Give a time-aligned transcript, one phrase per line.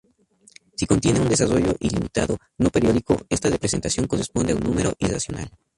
[0.77, 5.47] Si contiene un desarrollo ilimitado no periódico, esta representación corresponde a un número irracional.